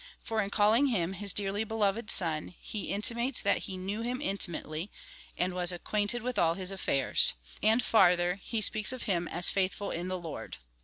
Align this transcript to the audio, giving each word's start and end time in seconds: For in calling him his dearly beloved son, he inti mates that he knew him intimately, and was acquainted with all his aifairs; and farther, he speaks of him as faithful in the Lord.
For 0.23 0.41
in 0.41 0.49
calling 0.49 0.87
him 0.87 1.13
his 1.13 1.31
dearly 1.31 1.63
beloved 1.63 2.09
son, 2.09 2.55
he 2.59 2.87
inti 2.91 3.13
mates 3.15 3.39
that 3.43 3.59
he 3.69 3.77
knew 3.77 4.01
him 4.01 4.19
intimately, 4.19 4.89
and 5.37 5.53
was 5.53 5.71
acquainted 5.71 6.23
with 6.23 6.39
all 6.39 6.55
his 6.55 6.71
aifairs; 6.71 7.33
and 7.61 7.83
farther, 7.83 8.39
he 8.41 8.61
speaks 8.61 8.91
of 8.91 9.03
him 9.03 9.27
as 9.27 9.51
faithful 9.51 9.91
in 9.91 10.07
the 10.07 10.17
Lord. 10.17 10.57